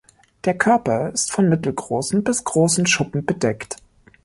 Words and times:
Der 0.45 0.57
Körper 0.57 1.11
ist 1.13 1.31
von 1.31 1.47
mittelgroßen 1.47 2.23
bis 2.23 2.43
großen 2.43 2.87
Schuppen 2.87 3.23
bedeckt. 3.23 3.75